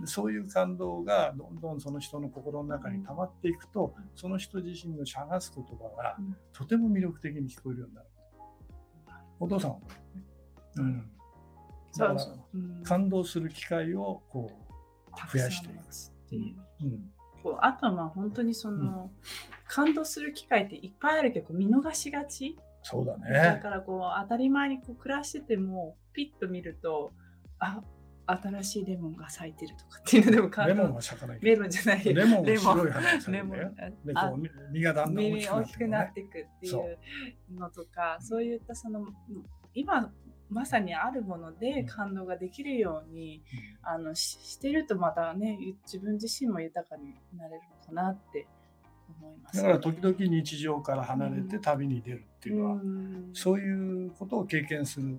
[0.00, 6.36] でそういう感動がどんどんその人の心の中に溜まっていくと、その人自身の話す言葉がうん。
[6.52, 8.06] とても魅力的に聞こえるようになる。
[9.38, 9.82] お父さんは、ね、
[10.76, 11.10] うん。
[11.96, 12.20] だから
[12.82, 14.50] 感動する機会をこ
[15.32, 17.42] 増やしていくう。
[17.42, 19.10] こうあとはまあ本当にその、
[19.68, 22.58] 感動する機会っていっぱいあるけど見逃しがち。
[22.82, 23.60] そうだだね。
[23.60, 27.12] からこう当たり前にこう暮らしててもピッと見ると
[27.58, 27.82] あ
[28.26, 31.62] 新しいレモンが咲いてるとかっていうのでもレモンは咲かないけメど。
[31.62, 32.76] ロンじゃないレモンはレモン。
[32.78, 33.18] 白い花。
[33.18, 38.42] で、あこう実がだんだん大耳きくなっていくっていそうのとかそう。
[38.42, 39.06] いったその
[39.74, 40.10] 今
[40.48, 43.42] まさにあるもので感動ができるように、
[43.82, 48.46] あのししてるとまたねゆ自分自身も豊かになれるのかなって
[49.20, 53.30] 思います、だから時々日常から離れて旅に出るっていうのは、うん。
[53.32, 55.18] そういうことを経験する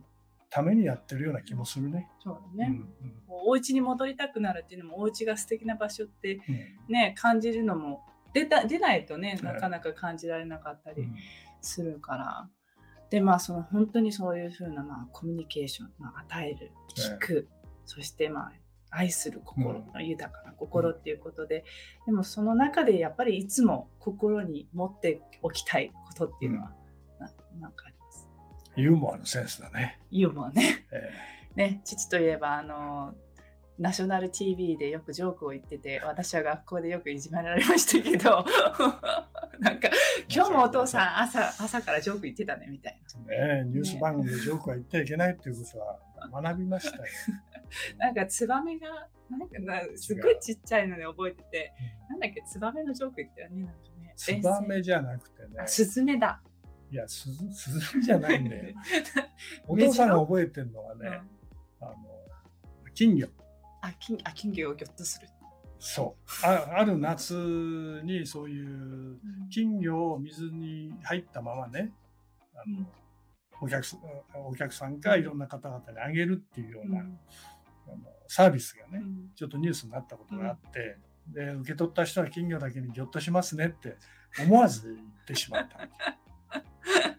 [0.50, 2.10] ためにやってるような気もするね。
[2.24, 6.36] そうだね、うんこうお家に戻りたくなるっていうのもお家が素敵な場所って
[6.88, 6.94] うん。
[6.94, 11.16] ね感じるのも出た出ないとねはいなかなか感じられなかったりうん。
[11.62, 12.50] するから、
[13.10, 17.48] でまあその本当にそういうふうな、まあ、コミュニケーション、まあ、与える聞く、
[17.86, 18.52] そしてまあ
[18.90, 21.66] 愛する心、う豊かな心っていうことで、
[22.06, 26.72] でもその中でやっぱりいつも心に持っておきたいことっていうのは、
[27.20, 27.97] ななんかあ。
[28.78, 30.00] ユーモアのセンスだね。
[30.12, 30.86] ユーモアね。
[30.92, 31.12] え
[31.56, 33.16] ね、父といえばあの
[33.80, 38.46] ナショナル TV でよくジョークを言ってて私は学校でよくいじめられましたけど
[39.60, 39.90] なんか
[40.30, 43.00] 今日もお父さん朝朝からジョーク言ってたねみたい
[43.32, 47.04] えねえニュース番組でジョークは言ってはいけないっていうことは学びましたよ。
[47.98, 51.74] な なんかツバメがなんかなすごいちっちゃいので覚えてて
[52.10, 55.68] なんだっけツバメのジョーク言ったよねなんかねツバメじゃなくてねあ。
[55.68, 56.42] スズメだ、
[56.92, 58.76] いや、スズスズメじゃないんだよ。
[59.68, 61.02] お父さんが覚えてるのはうん。
[61.02, 61.22] ね、
[61.82, 61.96] あの
[62.94, 63.28] 金魚。
[63.82, 65.28] あ金あ金魚をギョッとする、
[65.80, 66.46] そう。
[66.46, 66.80] あ。
[66.80, 67.34] ある夏
[68.04, 69.20] にそういう
[69.50, 71.92] 金魚を水に入ったままね、
[72.56, 72.88] あのうん。
[73.60, 74.00] お客さん
[74.46, 77.20] お客さんがいろんな方々にあげるっていうような、うん。
[77.88, 77.98] あの
[78.28, 79.32] サービスがね、うん。
[79.36, 80.98] ちょっとニュースになったことがあって、
[81.34, 83.98] で受け取った人は金魚だけにぎょっとしますねって
[84.40, 85.88] 思わず言ってしまった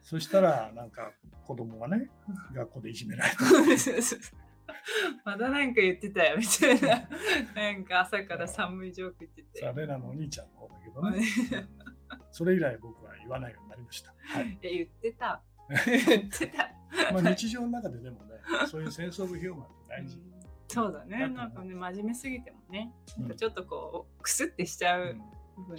[0.03, 1.13] そしたらなんか
[1.47, 2.11] 子供がね
[2.55, 3.45] 学校でいじめられた
[5.25, 7.09] まだなんか言ってたよみたいな。
[7.55, 9.61] なんか朝から寒いジョーク言ってて。
[9.61, 11.89] さあレナのお兄ちゃんの方だけどね、うん
[12.31, 15.43] それ以来僕は言わないようになりました、はいえ言ってた。
[15.85, 16.71] 言ってた。
[17.13, 18.37] まあ、日常の中ででもね
[18.67, 20.39] そういうセンスオブヒューマンって大事、うん
[20.69, 21.29] そうだね。
[21.29, 25.19] なんかね、真面目すぎてもね、うんなんかちょっとこう、くすってしちゃう
[25.57, 25.79] うん部分。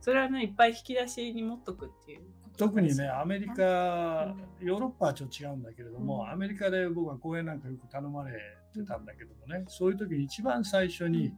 [0.00, 2.22] それはね、いっぱい引き出しに持っとくっていう。
[2.56, 8.32] 特にね、アメリカう、ヨーロッパはちょっと違うんだけれども、うんアメリカで僕は講演なんかよく頼まれ
[8.72, 11.32] てたんだけどもね、そういう時に一番最初に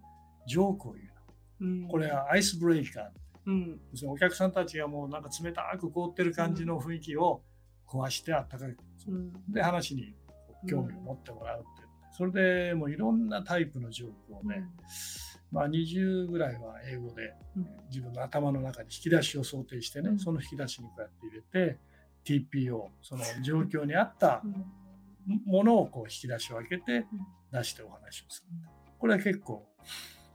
[0.47, 1.17] ジョークを言う
[1.61, 1.89] うんの。
[1.89, 3.05] これ、はアイスブレイカー。
[3.47, 3.81] うん。
[3.93, 7.43] 要するにお客さんたちがもうなんか冷たく凍ってる感じの雰囲気を
[7.87, 8.77] 壊してあったかく、
[9.09, 9.33] うん。
[9.49, 10.15] で話に
[10.69, 11.89] 興味を持ってもらうっていう。
[12.13, 14.69] それでもういろんなタイプのジョークをね、
[15.51, 17.67] まあ20ぐらいは英語でうん。
[17.89, 20.19] 自分の頭の中に引き出しを想定してね、うん。
[20.19, 21.79] その引き出しにこうやって入れて
[22.25, 24.65] TPO その状況に合ったうん。
[25.45, 27.07] ものをこう引き出しを開けて
[27.53, 28.69] 出してお話をする。
[28.99, 29.67] これは結構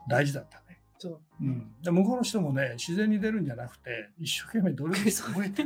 [0.10, 0.82] 大事だったね。
[0.98, 1.20] そう。
[1.42, 5.64] うん、で向こうの人もね自然に出るんじゃなくて一生懸命努力して覚えて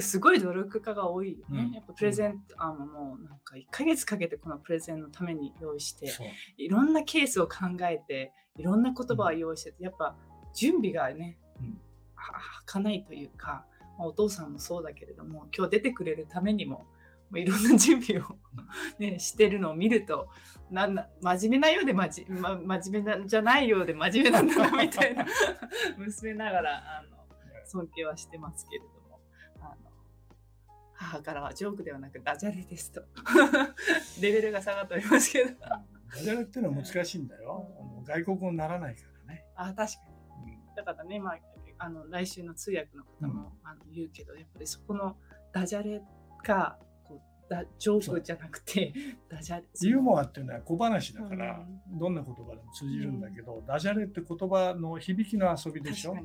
[0.00, 1.64] すごい努力家が多いよね。
[1.66, 1.72] うん。
[1.72, 6.12] やっぱプレゼント、あのもうなんか1ヶ月かけてこのプレゼンのために用意して、
[6.56, 10.16] いろんなケースを考えて、いろんな言葉を用意してて、やっぱ
[10.54, 11.80] 準備がね、うん。
[12.14, 13.64] ははかないというか、
[13.98, 16.86] まあお父さんもそうだけれども、今日出てくれるためにも、
[17.30, 18.24] もういろんな準備を、
[18.98, 20.28] ね、してるのを見ると、
[20.70, 25.26] なんな真面目なようでまじ、ま、真面目なじゃないようで真面目なんだなみたいな。
[25.96, 27.18] 娘ながらあの
[27.66, 28.97] 尊敬はしてますけれど
[30.98, 33.02] 母からはジョークではなくダジャレですと。
[34.20, 35.50] レベルが下がっておりますけど。
[35.60, 37.68] ダジャレっていうのは難しいんだよ。
[37.80, 39.46] あの外国語にならないからね。
[39.54, 40.00] あ確か
[40.44, 40.52] に。
[40.52, 40.74] うん。
[40.74, 41.38] だからねまあ
[41.78, 45.16] あの来週の通訳の方も、あの言うけどやっぱりそこの
[45.52, 46.02] ダジャレ
[46.44, 48.92] がこうだジョークじゃなくて
[49.28, 49.64] ダジャレ。
[49.82, 56.16] ユーモアっていうのは小話だから、どんな言葉でも通じるんだけど、ダジャレって言葉の響きの遊びでしょ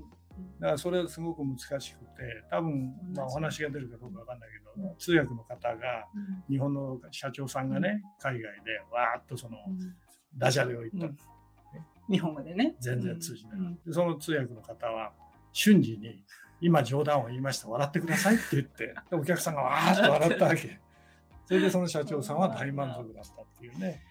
[0.59, 4.95] だからそれはすごく難しくて多分、まあ、お話が出るかどうかわかんないけど、うん。
[4.97, 6.43] 通訳の方がうん。
[6.49, 9.95] 日本の社長さんがね、海外でわーっとそのうん。
[10.37, 11.17] ダジャレを言った、うん。
[12.09, 12.75] 日本語でね。
[12.79, 13.75] 全然通じない、うん。
[13.75, 15.11] でその通訳の方は
[15.51, 16.23] 瞬時に
[16.61, 20.79] 「今冗談を言いました笑ってください」って言って でお客さんがわーっと笑ったわけ。
[21.45, 24.01] それでその社長さんは大満足だったっていうね、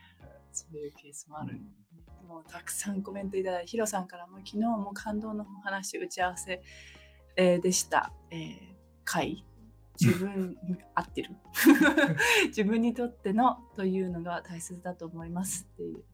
[0.52, 1.81] そういうケースもある、うん
[2.26, 6.62] もうたくさんコメントいただいてヒロさんからも昨日も感動のお話打ち合わせ、
[7.36, 8.72] えーでした、えー
[9.04, 9.44] 回
[10.00, 11.30] 自分に合ってる。
[12.48, 16.04] 自分にとってのというのが大切だと思いますっていう、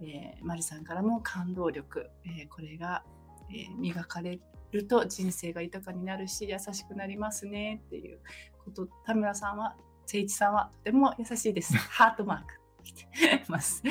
[0.00, 3.04] えーマリさんからも感動力、えーこれが、
[3.50, 4.38] えー磨かれ
[4.72, 8.20] ると人生が豊かになるし優しくなりますねっていう
[8.64, 8.86] こと。
[9.04, 11.76] 田村さんは誠一さんはとても優しいです。
[11.90, 13.06] ハートマーク来て
[13.48, 13.82] ます。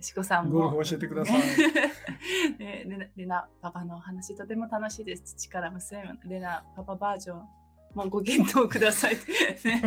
[0.00, 0.70] しこさんも。
[0.70, 1.40] ゴルフ教えてください。
[2.58, 5.34] ねレナレナパパのお話とても楽しいです。
[5.36, 7.48] 父から娘へレナパパバージョン。
[7.94, 9.16] もご検討ください、
[9.64, 9.82] ね。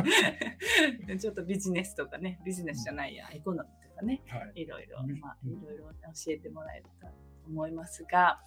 [1.07, 4.61] でちょっとビジネスとかね、ビジネスじゃないや、エコノミーとかね、はい。
[4.61, 7.13] いろいろ、うんまあ、いろいろ教えてもらえたと
[7.47, 8.39] 思いますが、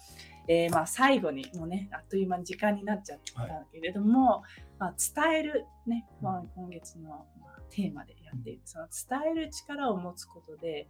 [0.47, 4.43] えーまあ、最後にもうね、あっという間に時間になっちゃったけれども、
[4.79, 10.87] まあ、伝える、ね、まあ、今月の、まあ、テーマでやっている、その伝える力を持つことで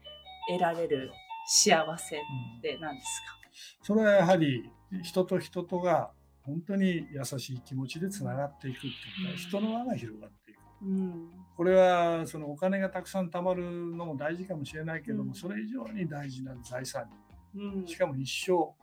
[0.49, 1.11] 得られる
[1.47, 3.39] 幸せっうんて何ですか？
[3.83, 4.71] それはやはり
[5.03, 6.11] 人と人とが
[6.43, 8.91] 本当に優しい気持ちでつながっていくってい
[9.25, 9.33] ううん。
[9.33, 10.59] か人の輪が広がっていく。
[10.83, 11.29] うん。
[11.57, 15.33] これはそのお金がたくさん貯まるのも大事かもしれないけども、うん。
[15.33, 17.09] それ以上に大事な財産
[17.55, 18.73] うんしかも一生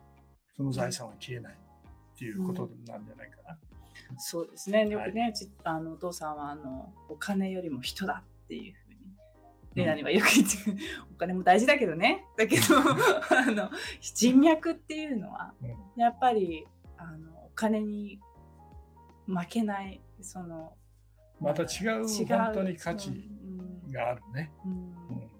[0.56, 3.58] その財産は消えないっていうことなんじゃないかな。
[4.18, 4.88] そうですね。
[4.88, 8.96] よくね、ちあのお父さんはあのお金よりも人だっていうふうに、
[9.74, 10.76] レナにはよく言ってくる、
[11.12, 12.24] お金も大事だけどね。
[12.36, 16.66] だけど、あの人脈っていうのは、うんやっぱり
[16.98, 18.20] あのお金に
[19.26, 20.76] 負けない、その、
[21.40, 24.52] また違う違う本当に価値うんがあるね。
[24.64, 24.74] うんう
[25.22, 25.36] ん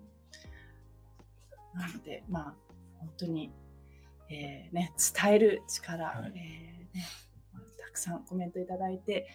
[1.77, 2.55] なので、まあ、
[3.07, 3.52] 本当に、
[4.30, 7.07] えーね、伝える力、はいえーね
[7.52, 9.28] まあたくさんコメントいただいて、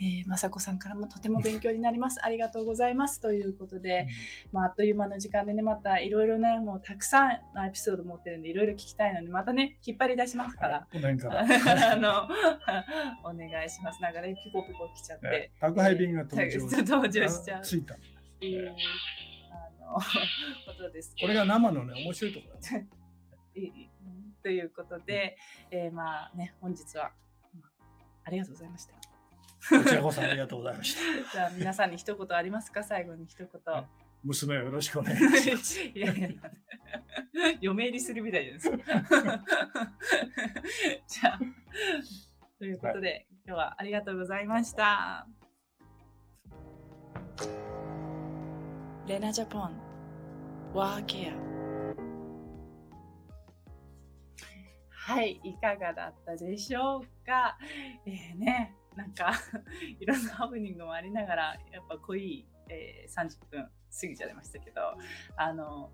[0.00, 2.24] えー、雅子さんからもとても勉強になります。
[2.24, 3.20] ありがとうございます。
[3.20, 4.06] ということで、
[4.52, 10.86] まあ、あっという間の時間でね、またいろいろね、もうたくさんのエピソード持ってるんで、いろいろ聞きたいので、またね、引っ張り出しますから。
[10.92, 11.40] この辺から。
[11.92, 12.28] あの
[13.28, 14.00] お願いします。
[14.00, 15.50] なんかね、ピコピコ来ちゃってね。
[15.60, 17.62] 宅配便が登場えー 登場しちゃうあ。
[17.62, 17.94] 着いた。
[17.94, 17.98] っ
[18.38, 18.68] ていう
[19.50, 20.02] あのこ
[20.78, 22.86] とですこれが生のね面白いところだね。
[23.58, 23.90] いい
[24.42, 25.36] ということで、
[25.70, 27.12] えーまあね、本日は、
[27.60, 27.70] まあ
[28.24, 28.94] ありがとうございました。
[28.94, 31.00] こちらこそありがとうございました。
[31.32, 32.82] じゃあ皆さんに一言ありますか？
[32.84, 33.48] 最後に一言。
[34.24, 35.80] 娘をよろしくお願いします。
[35.80, 36.28] いやいや、
[37.60, 38.76] 嫁入りするみたいですか。
[41.06, 41.38] じゃあ、
[42.58, 45.26] ということで、今日はありがとうございました。
[49.06, 49.72] レナジャポン、
[50.74, 51.57] ワーケア。
[55.08, 57.56] はい、いかがだったでしょうか？
[58.04, 59.32] えー、ね、なんか
[59.98, 63.62] いろんなハプニングもありながら、やっぱ濃い、えー、30分
[64.00, 64.82] 過ぎちゃいましたけど、
[65.34, 65.90] あの、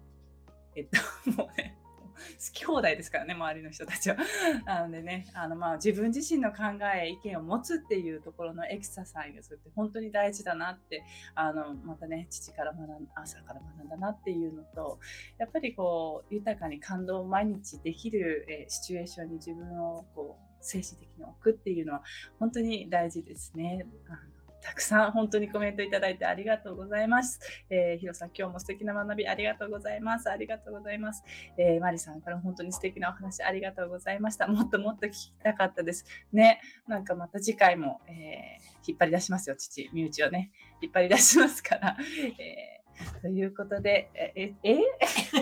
[0.75, 0.89] えっ
[1.27, 1.79] と、もうね、
[2.39, 4.17] 好き放題ですからね、周りの人たちは。
[4.67, 6.63] なのでね、あのまあ自分自身の考
[6.95, 11.05] え、意見を持つっていうところのエクササイズって本当に大事だなって、
[11.35, 14.99] あのまたね、父から学ん朝から学んだなっていうのと、
[15.39, 22.03] やっぱりこう、豊かに感動を毎日できる、えシチュエーションに自分をこう、精神的に置くっていうのは
[22.39, 23.87] 本当に大事ですね。
[24.09, 24.34] あの
[24.65, 27.39] たくさん本当にコメントいただいてありがとうございます。
[27.69, 30.31] えー、ヒロさん、今日も素敵な学びありがとうございます。
[30.31, 31.23] ありがとうございます。
[31.59, 34.47] えーマリさんから本当に素敵なお話ありがとうございました。
[34.47, 36.07] もっともっと聞きたかったです。
[36.33, 40.51] ね、なんかまた次回も、えー引っ張り出しますよ、父、身内をね。
[40.83, 41.97] 引っ張り出しますから。
[42.39, 44.79] えーということで、え、え、え？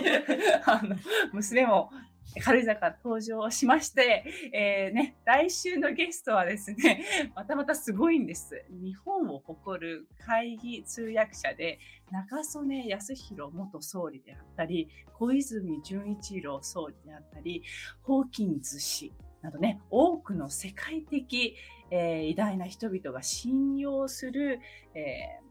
[0.65, 0.95] あの、
[1.33, 1.91] 娘も
[2.41, 7.05] 軽井坂登場しまして、えーね、来週のゲストはですね、
[7.35, 8.65] またまたすごいんです。
[8.69, 11.79] 日本を誇る会議通訳者で、
[12.11, 17.63] 中曽根康弘元総理であったり、小泉純一郎総理であったり、
[18.01, 21.55] ホーキンズ氏などね、多くの世界的、
[21.91, 24.59] えー偉大な人々が信用する、
[24.95, 25.43] えー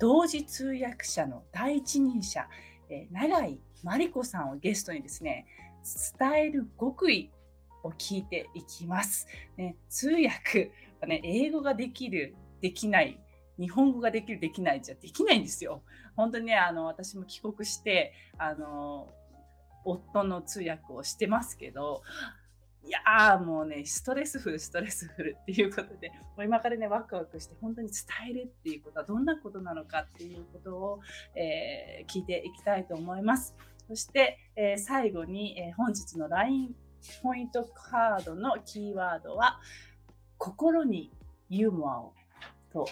[0.00, 2.48] 同時通訳者の第一人者、
[2.88, 5.46] えー永井真理子さんをゲストにですね、
[6.18, 7.30] 伝える極意
[7.82, 9.26] を聞いていきます。
[9.56, 13.20] ね、通訳はね、英語ができる、できない、
[13.58, 15.82] 日本語ができる、できないじゃできないんですよ。
[16.16, 19.12] 本当にね、あの私も帰国して、あの
[19.84, 22.02] 夫の通訳をしてますけど、
[22.86, 31.00] いやーもうね、ストレスフル、ストレスフルっていうことで、もう今からね、ワクワクして本当に伝えるっていうことはどんなことなのかっていうことを、
[31.34, 33.54] えー、聞いていきたいと思います。
[33.88, 36.74] そして、えー、最後に、えー、本日の LINE
[37.22, 39.60] ポイントカードのキーワードは、
[40.38, 41.12] 心に
[41.48, 42.14] ユーモアを
[42.72, 42.86] と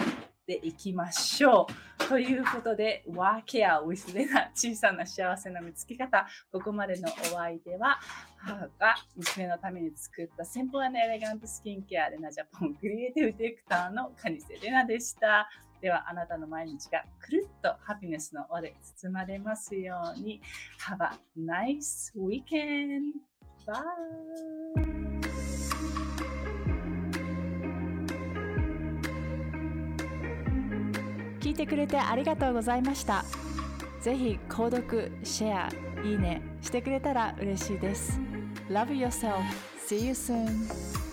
[0.47, 2.09] でいきましょう。
[2.09, 6.27] ということで、ワーケアウィスレナ小さな幸せの見つけ方。
[6.51, 7.99] ここまでのお相手は、
[8.39, 15.49] 母が娘のために作ったセンポアエレガントスキンケアレナジャポンクリエイティブディレクターのカニセレナでした。
[15.83, 20.41] では、あなたの毎日がくるっとハピネスの輪で包まれますように。
[20.81, 23.15] Have a nice weekend!
[23.67, 23.83] Bye!
[31.41, 33.25] 聞いてくれてありがとうございました。
[34.01, 35.69] ぜひ購読、シェア、
[36.07, 38.21] いいねしてくれたら嬉しいです。
[38.69, 39.43] Love yourself.
[39.85, 41.12] See you soon.